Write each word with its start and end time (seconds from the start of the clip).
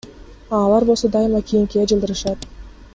А 0.51 0.55
алар 0.67 0.87
болсо 0.89 1.11
дайыма 1.17 1.41
кийинкиге 1.51 1.85
жылдырышат. 1.93 2.49